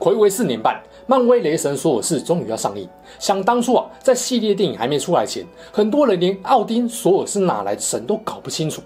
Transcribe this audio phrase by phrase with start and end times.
[0.00, 0.82] 睽违四年半。
[1.06, 2.88] 漫威雷神索尔四终于要上映。
[3.18, 8.80] 想当初啊，在系列电影还没出来前，很多人连奥丁、索尔是哪来的神都搞不清楚。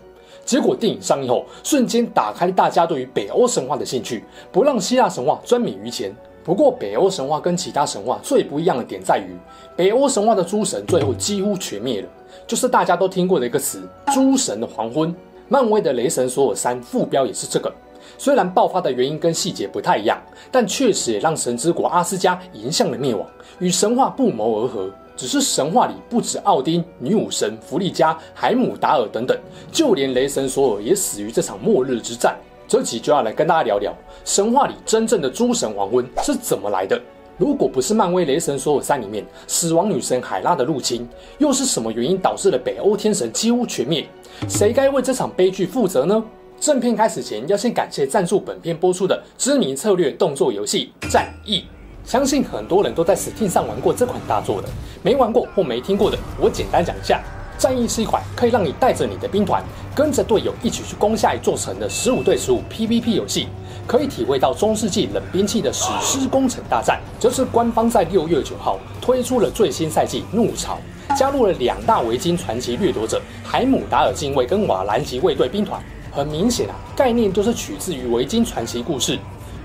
[0.45, 6.15] 结果电影上映后，瞬间打开大家对于北欧神话的兴趣，不让希腊神话专美于前。
[6.43, 9.35] 不过，北欧神话跟其他神话最不一样的点在于，
[9.77, 12.09] 北欧神话的诸神最后几乎全灭了，
[12.47, 15.15] 就是大家都听过的一个词——诸神的黄昏。
[15.49, 17.73] 漫威的雷神索尔三副标也是这个。
[18.19, 23.27] 虽然爆发的原因跟细节不太一样，但确实也让神之国阿斯加迎向了灭亡，
[23.59, 24.91] 与神话不谋而合。
[25.17, 29.39] 只是神话里不止奥丁、女武神弗利嘉、海姆达尔等等，
[29.71, 32.37] 就连雷神索尔也死于这场末日之战。
[32.67, 37.01] 这集就要来跟大家聊聊神话里真正的诸神黄昏是怎么来的。
[37.37, 44.05] 如果不是漫威雷神索尔三里面死亡女神海拉的入侵，又是什么原因导致了北欧天神几乎全灭？
[44.49, 46.25] 谁该为这场悲剧负责呢？
[46.61, 51.59] 正片开始前，要先感谢赞助本片播出的知名策略动作游戏《战役》。
[52.05, 54.69] 相信很多人都在 Steam 上玩过这款大作的，
[55.03, 57.21] 没玩过或没听过的，我简单讲一下。
[57.63, 59.63] 《战役》是一款可以让你带着你的兵团，
[59.95, 63.47] 跟着队友一起去攻下一座城的十五对十五 PVP 游戏，
[63.87, 67.01] 可以体会到中世纪冷兵器的史诗攻城大战。
[67.21, 70.79] 这是官方在六月九号推出了最新赛季怒潮，
[71.17, 75.81] 加入了两大维京传奇掠夺者海姆达尔禁卫跟瓦兰吉卫队兵团。
[76.15, 79.19] 很明显啊，概念都是取自于维京传奇故事。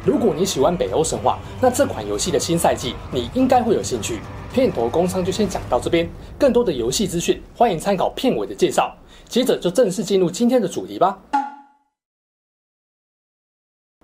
[0.03, 4.19] 如果你喜欢北欧神话，那这款游戏的新赛季你应该会有兴趣。
[4.52, 8.91] 片头工商就先讲到这边，更多的游戏资讯欢迎参考片尾的介绍。
[9.28, 11.19] 接着就正式进入今天的主题吧。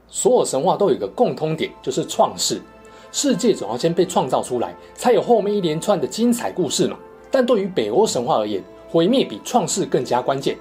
[0.07, 2.61] 所有神话都有一个共通点，就是创世。
[3.11, 6.95] 世界总要先被创造出来，才有后面一连串的精彩故事嘛。
[7.31, 10.55] 但对于北欧神话而言，毁灭比创世更加关键。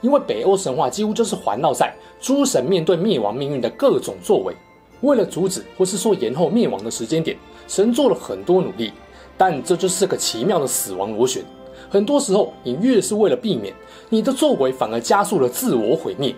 [0.00, 4.54] 因为北欧神话几乎就是环绕在诸神面对灭亡命运的各种作为，
[5.00, 7.36] 为了阻止或是说延后灭亡的时间点，
[7.66, 8.92] 神做了很多努力，
[9.36, 11.42] 但这就是个奇妙的死亡螺旋。
[11.90, 13.72] 很多时候，你越是为了避免，
[14.08, 16.34] 你的作为反而加速了自我毁灭。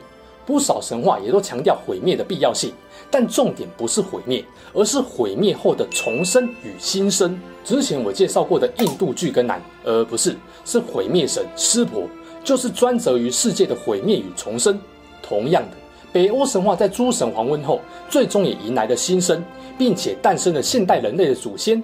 [0.46, 2.72] 不少神话也都强调毁灭的必要性，
[3.08, 7.38] 但重点不是毁灭，而是毁灭后的重生与新生。
[7.62, 10.34] 之前我介绍过的印度巨根男，而不是，
[10.64, 12.02] 是毁灭神湿婆。
[12.42, 14.78] 就是专责于世界的毁灭与重生。
[15.22, 15.76] 同样的，
[16.12, 19.44] 北欧神话在诸神黄昏后，最终也迎来了新生，
[19.78, 21.82] 并且诞生了现代人类的祖先。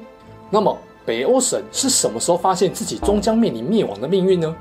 [0.51, 4.57] 那么，北欧神是什么时候发现自己终将面临灭亡的命运呢？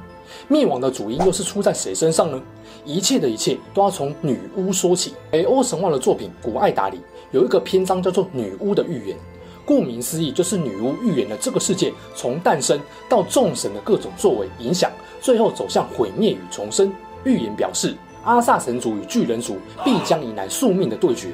[0.48, 2.42] 灭亡的主因又是出在谁身上呢？
[2.84, 5.14] 一切的一切都要从女巫说起。
[5.32, 7.00] 北欧神话的作品《古爱达》里
[7.32, 9.18] 有一个篇章叫做“女巫的预言”，
[9.66, 12.80] 顾名思义，就是女巫预言了这个世界从诞生
[13.10, 14.92] 到众神的各种作为影响。
[15.26, 16.94] 最后走向毁灭与重生。
[17.24, 21.30] 预言表示，阿萨神族与巨人族必将迎来宿命的对决。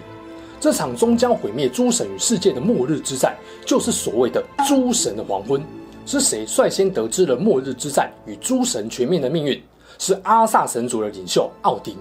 [0.61, 3.35] 这场终将毁灭诸神与世界的末日之战，
[3.65, 5.61] 就是所谓的诸神的黄昏。
[6.05, 9.61] 是谁率先得知了末日之战与诸神全面的命运？
[9.99, 11.97] 是阿萨神族的领袖奥丁。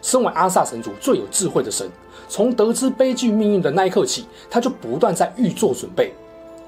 [0.00, 1.86] 身为阿萨神族最有智慧的神，
[2.30, 6.14] 从得知悲剧命运的那一刻起，他就不断在预做准备。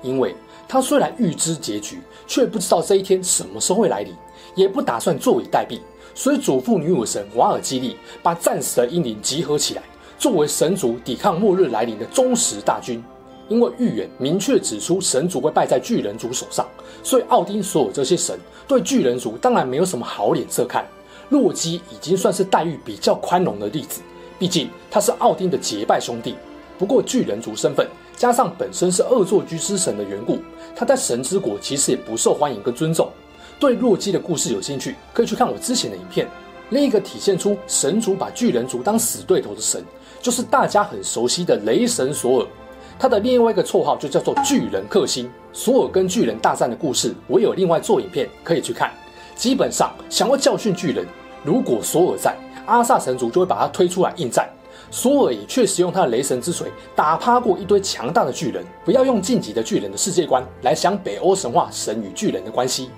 [0.02, 0.36] 因为
[0.68, 4.14] 他虽然预知结局，却不知道这一天什么时候会来临。
[4.58, 5.78] 也不打算坐以待毙，
[6.16, 9.82] 所以嘱咐女武神瓦尔基利把战死的英灵集合起来，
[10.18, 13.00] 作为神族抵抗末日来临的忠实大军。
[13.48, 16.66] 因为预言明确指出神族会败在巨人族手上，
[17.02, 20.86] 所以奥丁所有这些神对巨人族当然没有什么好脸色看。
[21.30, 24.02] 洛基已经算是待遇比较宽容的例子，
[24.38, 26.34] 毕竟他是奥丁的结拜兄弟。
[26.78, 30.38] 不过巨人族身份加上本身是恶作剧之神的缘故，
[30.76, 33.10] 他在神之国其实也不受欢迎跟尊重。
[33.58, 36.28] 对洛基的故事有兴趣，可以去看我之前的影片。
[36.70, 39.82] 另一个体现出神族把巨人族当死对头的神，
[40.20, 42.46] 就是大家很熟悉的雷神索尔。
[42.98, 45.30] 他的另外一个绰号就叫做巨人克星。
[45.52, 48.92] 索尔跟巨人大战的故事，我有另外做影片可以去看。
[49.34, 51.06] 基本上想要教训巨人，
[51.42, 54.48] 如果索尔在，阿萨神族就会把他推出来应战。
[54.90, 58.64] 索尔也确实用他的雷神之锤打趴过一堆强大的巨人。
[58.84, 62.90] 不要用晋级的巨人的世界观来想北欧神话神与巨人的关系。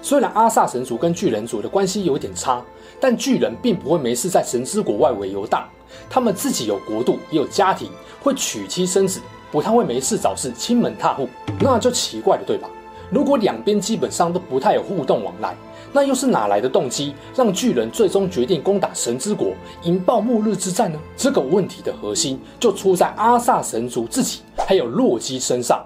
[0.00, 2.62] 虽然阿萨神族跟巨人族的关系有点差，
[3.00, 5.68] 但巨人并不会没事在神之国外围游荡。
[6.08, 7.90] 他们自己有国度，也有家庭，
[8.22, 11.28] 会娶妻生子，不太会没事找事，亲门踏户。
[11.60, 12.68] 那就奇怪了，对吧？
[13.10, 15.56] 如果两边基本上都不太有互动往来，
[15.92, 19.52] 那又是哪来的动机让巨人最终决定攻打神之国，
[19.82, 21.00] 引爆末日之战呢？
[21.16, 25.84] 这个问题的核心就出在阿萨神族自己，还有洛基身上。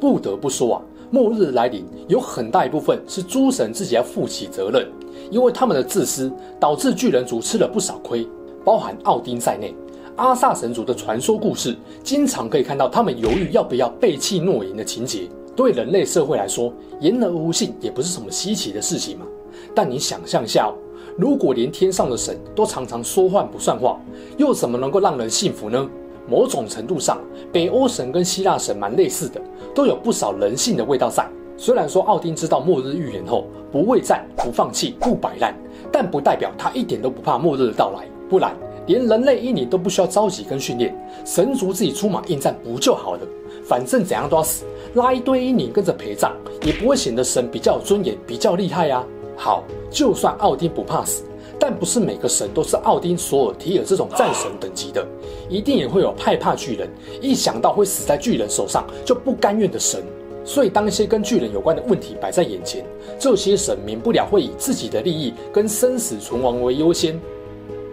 [0.00, 0.82] 不得不说啊，
[1.14, 4.84] 末日来临有很大一部分是诸神自己要负起责任，
[5.30, 6.28] 因为他们的自私
[6.58, 8.26] 导致巨人族吃了不少亏，
[8.64, 9.72] 包含奥丁在内。
[10.16, 15.28] 阿萨神族的传说故事，经常可以看到他们犹豫要不要背弃诺言的情节。
[15.54, 19.24] 对人类社会来说，言而无信也不是什么稀奇的事情嘛。
[19.72, 20.68] 但你想象下，
[21.16, 24.00] 如果连天上的神都常常说话不算话，
[24.36, 25.88] 又怎么能够让人信服呢？
[26.28, 27.18] 某种程度上，
[27.52, 29.40] 北欧神跟希腊神蛮类似的，
[29.74, 31.26] 都有不少人性的味道在。
[31.56, 35.54] 虽然说奥丁知道末日预言后不畏战、不放弃、不摆烂，
[35.92, 38.54] 但不代表他一点都不怕末日的到来，不然。
[38.86, 40.94] 连人类英灵都不需要召集跟训练，
[41.24, 43.20] 神族自己出马应战不就好了？
[43.64, 46.32] 反正怎样都要死，拉一堆英灵跟着陪葬，
[46.62, 49.06] 也不会显得神比较有尊严、比较厉害呀、啊。
[49.36, 51.22] 好，就算奥丁不怕死，
[51.66, 55.02] 但不是每个神都是奥丁、索尔、提尔这种战神等级的，
[55.48, 56.86] 一定也会有害怕巨人，
[57.22, 60.04] 一想到会死在巨人手上就不甘愿的神。
[60.44, 62.84] 所以，当一些跟巨人有关的问题摆在眼前，
[63.18, 67.18] 这些神免不了会以自己的利益跟生死存亡为优先。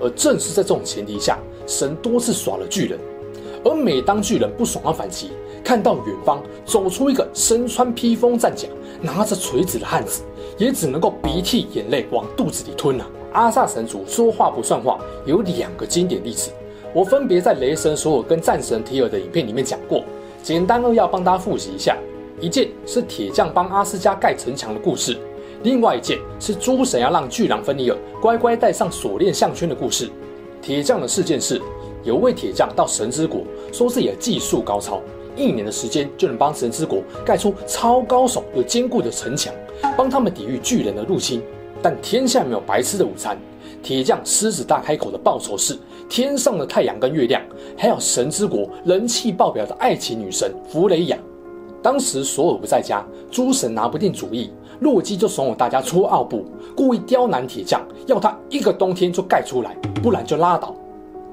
[0.02, 3.00] 而正是在这种前提下，神多次耍了巨人。
[3.64, 5.32] 而每当巨人不爽要反击，
[5.64, 8.68] 看到远方走出一个身穿披风战甲、
[9.02, 10.24] 拿着锤子的汉子，
[10.58, 13.08] 也只能够鼻涕眼泪往肚子里吞、啊。
[13.33, 16.51] 阿萨神族说话不算话，有两个经典例子，
[16.94, 20.04] 我分别在雷神索尔跟战神提尔的影片里面讲过，
[20.44, 21.98] 简单扼要帮大家复习一下。
[22.39, 25.18] 一件是铁匠帮阿斯加盖城墙的故事。
[25.63, 30.10] 另外一件是诸神要让巨狼芬尼尔乖乖戴上锁链项圈的故事。
[30.60, 31.62] 铁匠的事件是，
[32.04, 33.42] 有位铁匠到神之国，
[33.72, 35.00] 说自己的技术高超，
[35.36, 39.54] 一年的时间就能帮神之国盖出超高耸又坚固的城墙，
[39.95, 41.44] 帮他们抵御巨人的入侵。
[41.81, 43.38] 但天下没有白吃的午餐，
[43.81, 47.42] 铁匠狮子大开口的报酬是天上的太阳跟月亮，
[47.78, 51.18] 还有神之国人气爆表的爱情女神弗雷雅。
[51.81, 54.51] 当时索尔不在家，诸神拿不定主意。
[54.81, 56.45] 洛基就怂恿大家出奥布，
[56.75, 60.75] 故意刁难铁匠，要他一个冬天就盖出来，不然就拉倒。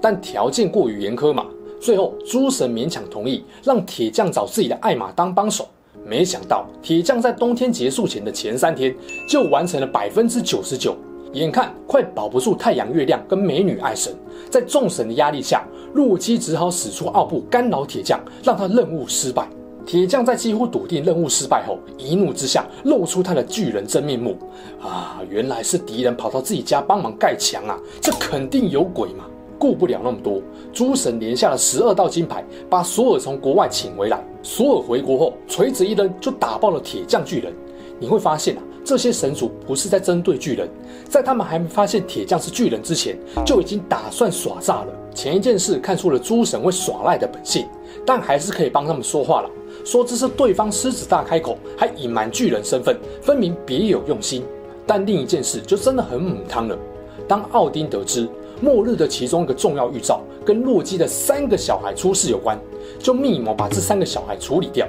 [0.00, 1.46] 但条件过于严苛嘛，
[1.80, 5.66] 最后诸神勉强同意，让铁匠找自己的爱马当帮手。
[6.08, 8.94] 没想到铁匠在冬天结束前的前三天
[9.28, 10.96] 就完成了百分之九十九，
[11.34, 14.14] 眼看快保不住太阳、月亮跟美女爱神，
[14.48, 19.46] 在众神的压力下，洛基只好使出奥布干扰铁匠，让他任务失败。
[19.84, 24.36] 铁匠在几乎笃定任务失败后，一怒之下露出他的巨人真面目。
[24.80, 27.78] 啊，原来是敌人跑到自己家帮忙盖墙啊！
[28.00, 29.24] 这肯定有鬼嘛！
[29.58, 30.40] 顾不了那么多，
[30.72, 34.22] 诸神连下了十二道金牌，把索尔从国外请回来。
[34.42, 37.52] 索尔回国后，锤子一扔就打爆了铁匠巨人。
[38.00, 40.68] 你会发现啊，这些神族不是在针对巨人，
[41.08, 44.92] 在他们还没发现铁匠是巨人之前，就已经打算耍诈了。
[45.12, 47.66] 前一件事看出了诸神会耍赖的本性，
[48.06, 49.50] 但还是可以帮他们说话了。
[49.84, 54.44] 说这是对方狮子大开口，还隐瞒巨人身份，分明别有用心。
[54.86, 56.78] 但另一件事就真的很母汤了。
[57.26, 58.28] 当奥丁得知
[58.60, 62.58] 末日的其中一个重要预兆跟洛基的三个小孩出事有关，
[62.98, 64.86] 就密谋把这三个小孩处理掉。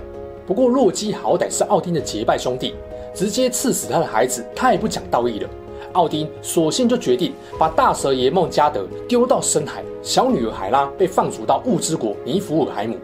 [0.48, 2.74] 不过洛基好歹是奥丁的结拜兄弟，
[3.14, 5.50] 直接刺死他的孩子太不讲道义了。
[5.94, 12.98] 奥丁索性就决定把大蛇爷孟加德丢到深海，小女儿海拉被放逐到雾之国尼弗尔海姆。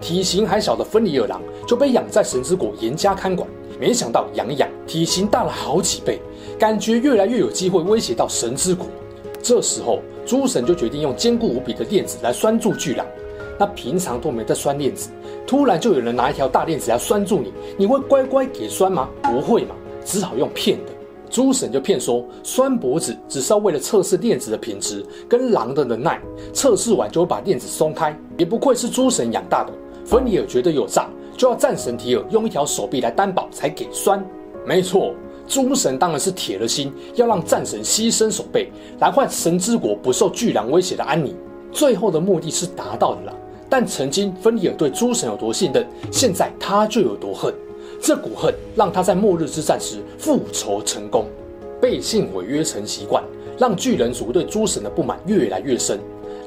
[0.00, 3.48] 体型还小的芬里尔狼就被养在神之国严加看管，
[3.80, 6.20] 没想到养一养，体型大了好几倍，
[6.58, 8.86] 感觉越来越有机会威胁到神之国。
[9.42, 13.06] 这时候，诸神就决定用坚固无比的链子来拴住巨狼。
[13.58, 15.08] 那平常都没得拴链子，
[15.46, 19.08] 突然就有人拿一条大链子来拴住你，你会乖乖给拴吗？
[19.22, 20.92] 不会嘛，只好用骗的。
[21.30, 26.20] 诸神就骗说拴脖子只是要为了测试链子的品质跟狼的能耐，
[26.52, 28.14] 测试完就会把链子松开。
[28.36, 29.72] 也不愧是诸神养大的。
[30.04, 34.22] 芬里尔觉得有诈，就要战神提尔用一条手臂来担保才给拴。
[34.66, 35.14] 没错，
[35.48, 38.68] 诸神当然是铁了心要让战神牺牲手臂，
[39.00, 41.34] 来换神之国不受巨狼威胁的安宁。
[41.72, 43.32] 最后的目的是达到了啦，
[43.68, 47.52] 但曾经芬里尔对诸神有多信任，现在他就有多恨。
[48.00, 51.24] 这股恨让他在末日之战时复仇成功，
[51.80, 53.24] 背信违约成习惯，
[53.58, 55.98] 让巨人族对诸神的不满越来越深。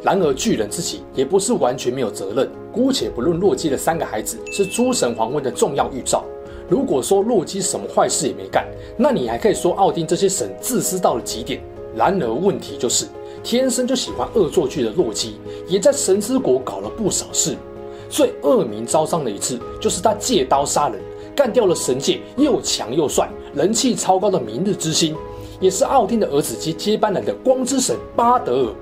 [0.03, 2.50] 然而巨人自己也不是完全没有责任。
[2.72, 6.24] 姑且不论洛基的三个孩子是诸神黄昏的重要预兆，
[6.71, 11.61] 如果说洛基什么坏事也没干，那你还可以说奥丁这些神自私到了极点。
[11.93, 13.07] 然而问题就是，
[13.43, 15.35] 天生就喜欢恶作剧的洛基，
[15.67, 17.57] 也在神之国搞了不少事。
[18.09, 20.97] 最恶名昭彰的一次，就是他借刀杀人，
[21.35, 25.13] 干掉了神界又强又帅、人气超高的明日之星，
[25.59, 28.73] 也是奥丁的儿子及接班人的光之神巴德尔。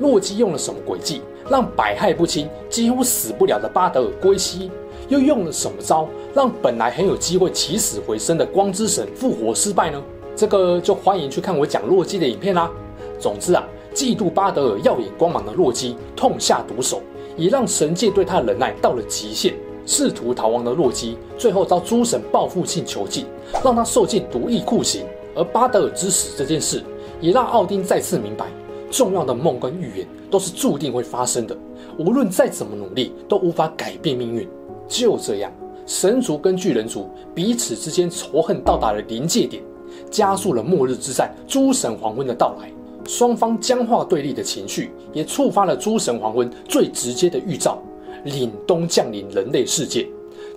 [0.00, 4.70] 洛基用了什么诡计，让百害不侵、几乎死不了的巴德尔归西？
[5.08, 10.02] 又用了什么招，让本来很有机会起死回生的光之神复活失败呢？
[10.36, 12.70] 这个就欢迎去看我讲洛基的影片啦。
[13.18, 17.02] 总之啊，嫉妒巴德尔耀眼光芒的洛基痛下毒手，
[17.36, 19.54] 也让神界对他的忍耐到了极限。
[19.84, 23.24] 试图逃亡的洛基，最后遭诸神报复性囚禁，
[23.64, 25.06] 让他受尽毒液酷刑。
[25.34, 26.82] 而巴德尔之死这件事，
[27.22, 28.46] 也让奥丁再次明白，
[28.90, 31.56] 重要的梦跟预言都是注定会发生的，
[31.98, 34.46] 无论再怎么努力，都无法改变命运。
[34.88, 35.52] 就这样，
[35.86, 39.62] 神族跟巨人族彼此之间仇恨到达了临界点，
[40.10, 42.72] 加速了末日之战诸神黄昏的到来。
[43.06, 47.82] 双方僵化对立的情绪，也触发了诸神黄昏最直接的预兆。
[48.24, 50.06] 凛冬降临人类世界，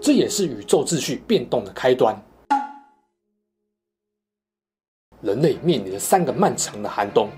[0.01, 2.19] 这也是宇宙秩序变动的开端。
[5.21, 7.29] 人类面临了三个漫长的寒冬，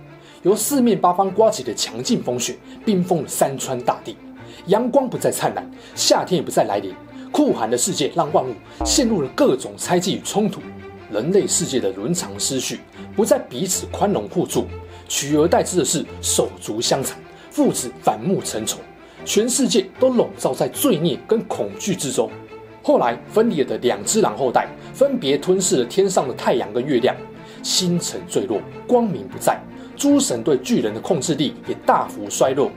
[0.44, 4.16] 由四面八方刮起的强劲风雪，冰封了山川大地，
[4.68, 6.94] 阳光不再灿烂，夏天也不再来临，
[7.32, 8.54] 酷寒的世界让万物
[8.86, 10.62] 陷入了各种猜忌与冲突。
[11.12, 12.80] 人类世界的伦常失序，
[13.16, 14.66] 不再彼此宽容互助，
[15.08, 17.18] 取而代之的是手足相残，
[17.52, 18.80] 父子反目成仇。
[19.24, 22.30] 全世界都笼罩在罪孽跟恐惧之中。
[22.82, 27.16] 后来，芬里尔的两只狼后代分别吞噬了天上的太阳跟月亮，
[27.62, 29.58] 星辰坠落，光明不再。
[29.96, 32.72] 诸神对巨人的控制力也大幅衰弱。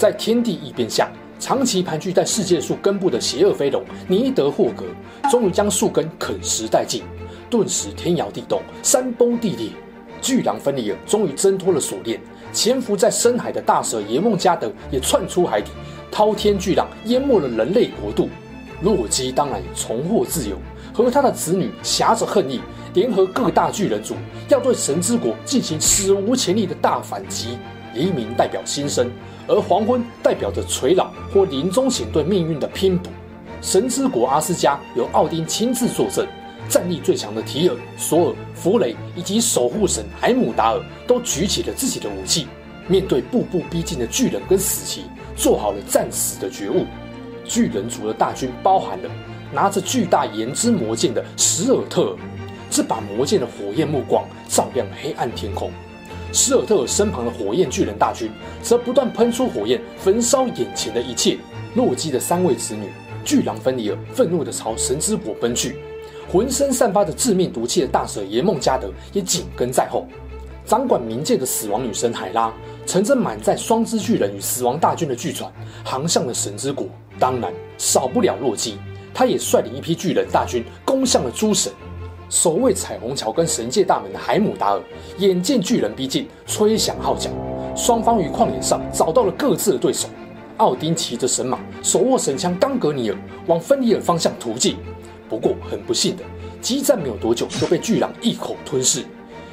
[0.00, 4.86] 在天地异变下，长期盘踞在世界树根部的邪恶飞龙尼德霍格，
[5.28, 7.02] 终于将树根啃食殆尽，
[7.50, 9.68] 顿时天摇地动，山崩地裂。
[10.22, 12.18] 巨狼芬里尔终于挣脱了锁链，
[12.50, 15.70] 潜伏在深海的大蛇耶梦加德也窜出海底。
[16.10, 18.30] 滔天巨浪淹没了人类国度，
[18.80, 20.56] 洛基当然也重获自由，
[20.94, 22.62] 和他的子女挟着恨意，
[22.94, 24.14] 联合各大巨人族，
[24.48, 27.58] 要对神之国进行史无前例的大反击。
[27.92, 29.10] 黎明代表新生，
[29.50, 33.12] 而黄昏代表着垂老或临终前对命运的拼搏。
[33.60, 36.26] 神之国阿斯加由奥丁亲自坐镇，
[36.68, 42.46] 战力最强的提尔、索尔、弗雷以及守护神海姆达尔都举起了自己的武器，
[42.86, 45.04] 面对步步逼近的巨人跟死骑。
[45.36, 46.86] 做好了战死的觉悟，
[47.44, 49.10] 巨人族的大军包含了
[49.52, 52.16] 拿着巨大炎之魔剑的史尔特尔，
[52.70, 55.70] 这把魔剑的火焰目光照亮黑暗天空。
[56.32, 58.30] 施尔特尔身旁的火焰巨人大军
[58.62, 61.38] 则不断喷出火焰，焚烧眼前的一切。
[61.74, 62.88] 洛基的三位子女
[63.24, 65.76] 巨狼芬里尔愤怒地朝神之国奔去，
[66.28, 70.06] 浑身散发着致命毒气的大蛇耶梦加德也紧跟在后。
[70.64, 72.52] 掌管冥界的死亡女神海拉，
[72.86, 75.52] 乘着满载双之巨人与死亡大军的巨船，
[75.84, 76.86] 航向了神之国。
[77.18, 78.78] 当然，少不了洛基，
[79.12, 81.72] 他也率领一批巨人大军攻向了诸神。
[82.30, 84.80] 守卫彩虹桥跟神界大门的海姆达尔，
[85.18, 87.28] 眼见巨人逼近，吹响号角。
[87.76, 90.08] 双方于旷野上找到了各自的对手。
[90.58, 93.16] 奥丁骑着神马，手握神枪冈格尼尔，
[93.48, 94.76] 往芬里尔方向突进。
[95.28, 96.22] 不过很不幸的，
[96.60, 99.04] 激战没有多久就被巨狼一口吞噬。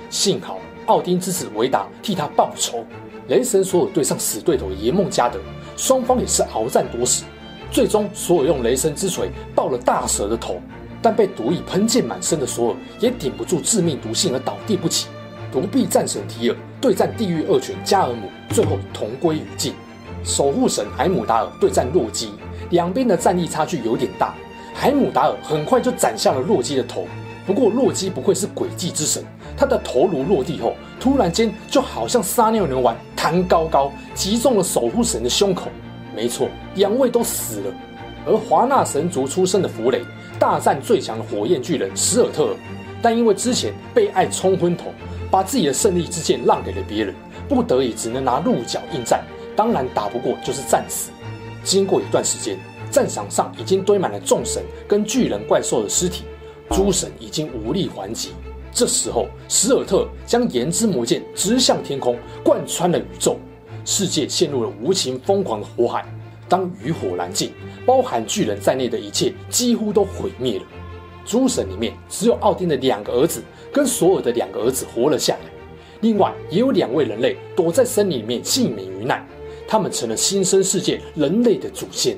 [0.09, 0.59] 幸好。
[0.85, 2.85] 奥丁之子维达替他报仇，
[3.27, 5.37] 雷神索尔对上死对头耶梦加德，
[5.75, 7.25] 双方也是鏖战多时，
[7.69, 10.61] 最终索尔用雷神之锤爆了大蛇的头，
[11.01, 15.07] 但被毒液喷溅满身的索尔也顶不住致命毒性而倒地不起。
[15.51, 19.73] 独臂战神提尔对战地狱恶犬加尔姆，最后同归于尽。
[20.23, 22.31] 守护神海姆达尔对战洛基，
[22.71, 24.33] 两边的战力差距有点大，
[24.73, 27.07] 海姆达尔很快就斩下了洛基的头。
[27.45, 29.23] 不过洛基不愧是诡计之神。
[29.55, 35.69] 他的头颅落地后，突然间就好像撒尿牛丸弹高高，击中了守护神的胸口。
[36.13, 37.73] 没错，两位都死了。
[38.27, 40.03] 而华纳神族出身的弗雷
[40.37, 42.55] 大战最强的火焰巨人史尔特，
[43.01, 44.87] 但因为之前被爱冲昏头，
[45.31, 47.15] 把自己的胜利之剑让给了别人，
[47.47, 49.23] 不得已只能拿鹿角应战。
[49.55, 51.09] 当然打不过就是战死。
[51.63, 52.59] 经过一段时间，
[52.91, 56.25] 战场上已经堆满了众神跟巨人怪兽的尸体，
[56.69, 58.33] 诸神已经无力还击。
[58.71, 63.37] 这时候，史尔特将炎之魔剑直向天空，贯穿了宇宙，
[63.83, 66.05] 世界陷入了无情疯狂的火海。
[66.47, 67.51] 当余火燃尽，
[67.85, 70.65] 包含巨人在内的一切几乎都毁灭了。
[71.25, 75.51] 诸神里面，只有奥丁的两个儿子跟索尔的两个儿子活了下来，
[76.01, 79.27] 另外也有两位人类躲在森林里面幸免于难，
[79.67, 82.17] 他们成了新生世界人类的祖先。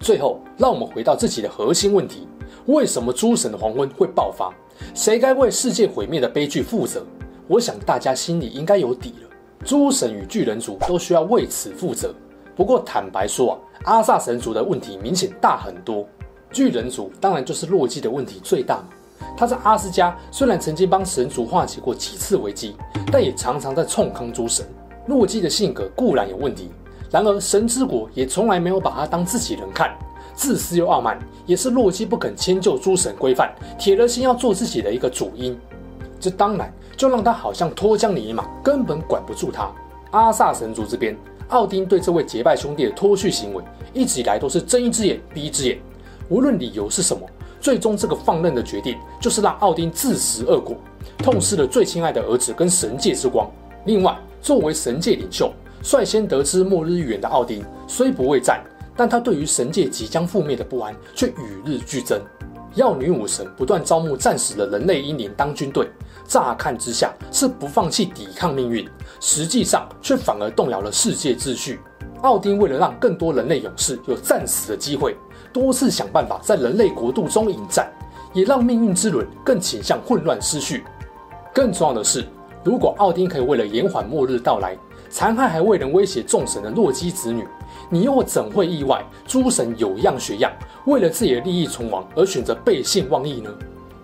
[0.00, 2.28] 最后，让我们回到自己的核心问题。
[2.66, 4.54] 为什么诸神的黄昏会爆发？
[4.94, 7.04] 谁该为世界毁灭的悲剧负责？
[7.48, 9.25] 我想大家心里应该有底了。
[9.64, 12.14] 诸神与巨人族都需要为此负责。
[12.54, 16.06] 不过坦白说啊，阿萨神族的问题明显大很多。
[16.52, 18.88] 巨人族当然就是洛基的问题最大嘛。
[19.36, 22.76] 他在阿斯加虽然曾经帮神族化解过几次危机，
[23.12, 24.64] 但也常常在冲康诸神。
[25.06, 26.70] 洛基的性格固然有问题，
[27.10, 29.94] 然而神之国也从来没有把他当自己人看。
[30.34, 35.58] 自私又傲慢，也是洛基不肯迁就诸神规范，铁了心要做自己的一个主因。
[36.20, 39.70] 这当然就让他好像脱缰的野马，根本管不住他。
[40.12, 41.16] 阿萨神族这边。
[41.50, 43.62] 奥丁对这位结拜兄弟的脱序行为，
[43.92, 45.78] 一直以来都是睁一只眼闭一只眼。
[46.28, 47.24] 无论理由是什么，
[47.60, 50.76] 最终这个放任的决定，就是让奥丁自食恶果，
[51.18, 53.48] 痛失了最亲爱的儿子跟神界之光。
[53.84, 55.52] 另外，作为神界领袖，
[55.84, 58.60] 率先得知末日预言的奥丁，虽不畏战，
[58.96, 62.20] 但他对于神界即将覆灭的不安却与日俱增。
[62.76, 65.90] 要女武神不断招募战死的人类英灵当军队。
[66.28, 68.88] 乍看之下是不放弃抵抗命运，
[69.20, 71.80] 实际上却反而动摇了世界秩序。
[72.22, 75.16] 奥丁为了让更多人类勇士有战死的机会，
[75.52, 77.88] 多次想办法在人类国度中引战，
[78.32, 80.84] 也让命运之轮更倾向混乱失序。
[81.54, 82.26] 更重要的是，
[82.64, 84.76] 如果奥丁可以为了延缓末日到来，
[85.08, 87.46] 残害还未能威胁众神的洛基子女，
[87.90, 90.52] 你又怎会意外诸神有样学样，
[90.86, 93.50] 为了自己的利益存亡而选择背信忘义呢？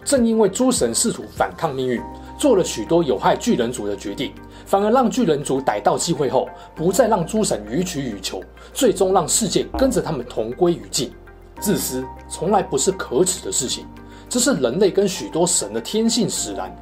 [0.05, 2.03] 正因为诸神试图反抗命运，
[2.37, 4.33] 做了许多有害巨人族的决定，
[4.67, 11.13] 反而让巨人族逮到机会后，不再让诸神予取予求，最终让世界跟着他们同归于尽。
[11.61, 13.87] 自私从来不是可耻的事情，
[14.29, 16.75] 这是人类跟许多神的天性使然。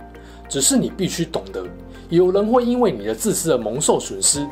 [0.49, 1.64] 只是你必须懂得，
[2.09, 4.44] 有人会因为你的自私而蒙受损失，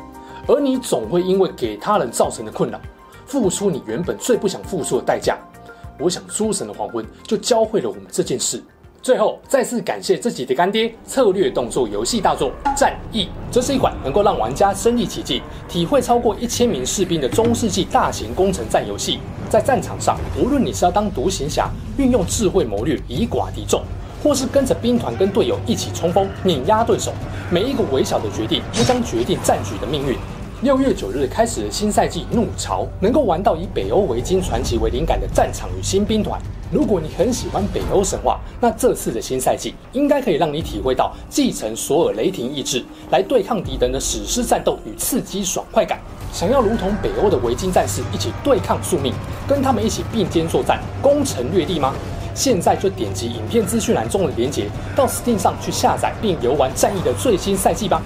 [0.49, 2.81] 而你总会因为给他人造成的困扰，
[3.27, 5.37] 付出你原本最不想付出的代价。
[5.99, 8.63] 我想诸神的黄昏就教会了我们这件事。
[8.99, 13.25] 最后，再次感谢自己的干爹——策略动作游戏大作《战役》。
[13.51, 15.39] 这是一款能够让玩家身临其境、
[15.69, 19.19] 体会超过一千名士兵的中世纪大型攻城战游戏。
[19.51, 23.83] 在战场上，无论你是要当独行侠，运用智慧谋略以寡敌众，
[24.23, 27.13] 或是跟着兵团跟队友一起冲锋碾压对手，
[27.51, 30.17] 每一个微小的决定都将决定战局的命运。
[30.61, 36.37] 六月九日开始的新赛季怒潮，能够玩到以北欧维京传奇为灵感的战场与新兵团。
[36.69, 45.97] 如果你很喜欢北欧神话，那这次的新赛季应该可以让你体会到继承索尔雷霆意志来对抗敌人的史诗战斗与刺激爽快感。
[46.33, 49.13] 想要如同北欧的维京战士一起对抗宿命，
[49.47, 51.93] 跟他们一起并肩作战、攻城略地吗？
[52.35, 58.01] 现在就点击影片资讯栏中的链接，到 Steam 上去下载并游玩战役的最新赛季吧。